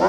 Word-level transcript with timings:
You 0.00 0.06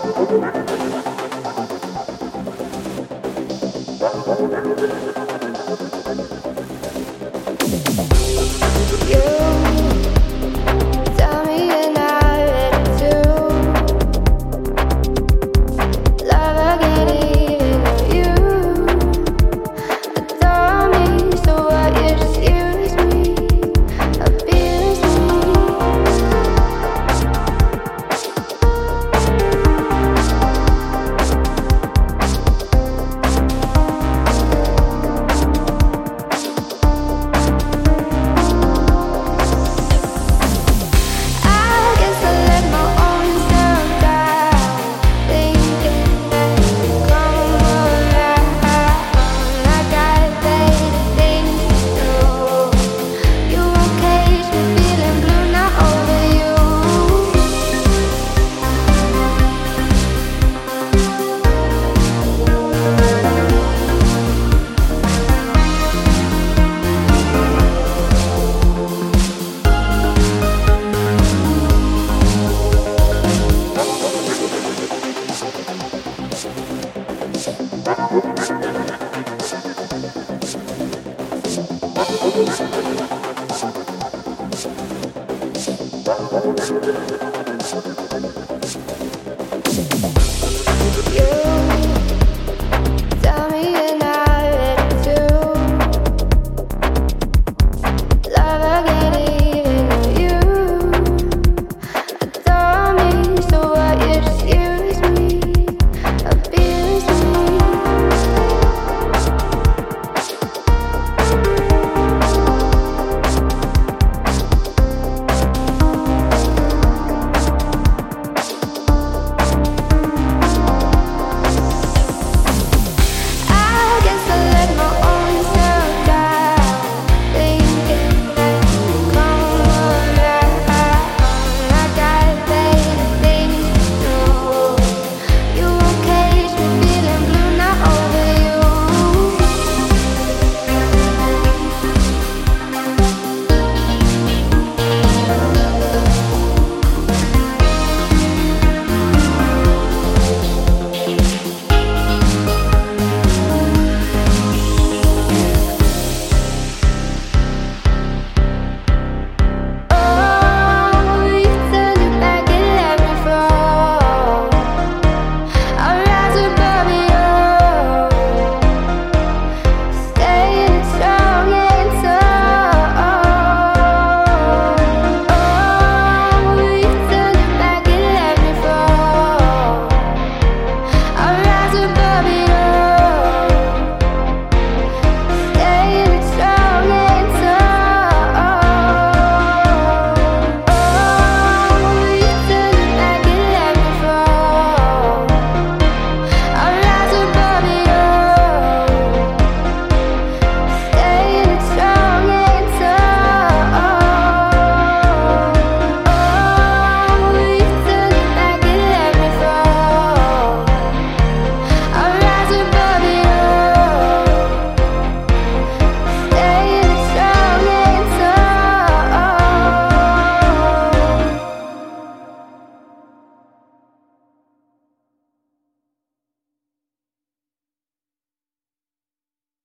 Yeah. 91.13 91.70